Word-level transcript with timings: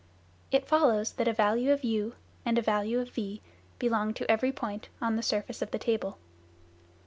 It 0.49 0.67
follows 0.67 1.11
that 1.11 1.27
a 1.27 1.33
value 1.33 1.71
of 1.71 1.83
u 1.83 2.15
and 2.43 2.57
a 2.57 2.61
value 2.63 2.99
of 2.99 3.11
v 3.11 3.39
belong 3.77 4.15
to 4.15 4.31
every 4.31 4.51
point 4.51 4.89
on 4.99 5.15
the 5.15 5.21
surface 5.21 5.61
of 5.61 5.69
the 5.69 5.77
table. 5.77 6.17